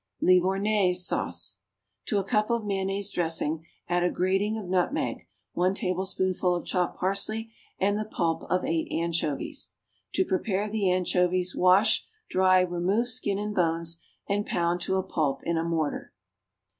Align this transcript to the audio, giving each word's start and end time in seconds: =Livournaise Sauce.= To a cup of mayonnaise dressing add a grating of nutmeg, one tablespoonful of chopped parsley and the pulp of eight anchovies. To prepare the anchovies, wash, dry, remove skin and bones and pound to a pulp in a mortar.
=Livournaise 0.19 1.05
Sauce.= 1.05 1.59
To 2.07 2.17
a 2.17 2.23
cup 2.23 2.49
of 2.49 2.65
mayonnaise 2.65 3.11
dressing 3.11 3.67
add 3.87 4.01
a 4.03 4.09
grating 4.09 4.57
of 4.57 4.67
nutmeg, 4.67 5.27
one 5.53 5.75
tablespoonful 5.75 6.55
of 6.55 6.65
chopped 6.65 6.97
parsley 6.97 7.51
and 7.77 7.99
the 7.99 8.05
pulp 8.05 8.41
of 8.49 8.65
eight 8.65 8.91
anchovies. 8.91 9.73
To 10.13 10.25
prepare 10.25 10.67
the 10.71 10.89
anchovies, 10.89 11.55
wash, 11.55 12.03
dry, 12.31 12.61
remove 12.61 13.09
skin 13.09 13.37
and 13.37 13.53
bones 13.53 13.99
and 14.27 14.43
pound 14.43 14.81
to 14.81 14.95
a 14.95 15.03
pulp 15.03 15.43
in 15.43 15.55
a 15.55 15.63
mortar. 15.63 16.11